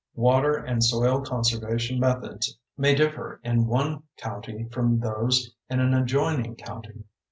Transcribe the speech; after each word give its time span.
Water 0.15 0.55
and 0.55 0.83
soil 0.83 1.21
conservation 1.21 1.99
methods 1.99 2.57
may 2.75 2.95
differ 2.95 3.39
in 3.43 3.67
one 3.67 4.01
county 4.17 4.63
from 4.71 4.99
those 4.99 5.51
in 5.69 5.79
an 5.79 5.93
adjoining 5.93 6.55
county. 6.55 7.03